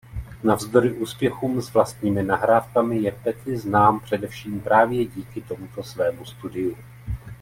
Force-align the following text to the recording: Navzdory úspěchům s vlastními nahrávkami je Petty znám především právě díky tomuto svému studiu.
Navzdory 0.43 0.91
úspěchům 0.93 1.61
s 1.61 1.73
vlastními 1.73 2.23
nahrávkami 2.23 2.99
je 3.01 3.11
Petty 3.11 3.57
znám 3.57 3.99
především 3.99 4.59
právě 4.59 5.05
díky 5.05 5.41
tomuto 5.41 5.83
svému 5.83 6.25
studiu. 6.25 6.77